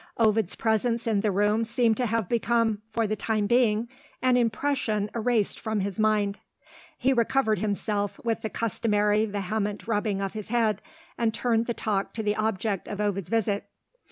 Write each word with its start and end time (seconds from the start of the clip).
Ovid's 0.17 0.55
presence 0.55 1.05
in 1.05 1.21
the 1.21 1.29
room 1.29 1.63
seemed 1.63 1.95
to 1.97 2.07
have 2.07 2.27
become, 2.27 2.81
for 2.89 3.05
the 3.05 3.15
time 3.15 3.45
being, 3.45 3.87
an 4.19 4.35
impression 4.35 5.11
erased 5.13 5.59
from 5.59 5.81
his 5.81 5.99
mind. 5.99 6.39
He 6.97 7.13
recovered 7.13 7.59
himself, 7.59 8.19
with 8.23 8.41
the 8.41 8.49
customary 8.49 9.27
vehement 9.27 9.87
rubbing 9.87 10.19
of 10.19 10.33
his 10.33 10.49
head, 10.49 10.81
and 11.19 11.31
turned 11.35 11.65
the 11.67 11.75
talk 11.75 12.13
to 12.13 12.23
the 12.23 12.35
object 12.35 12.87
of 12.87 12.99
Ovid's 12.99 13.29
visit. 13.29 13.65